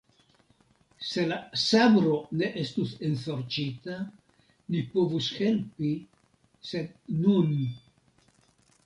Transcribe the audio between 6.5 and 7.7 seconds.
sed nun.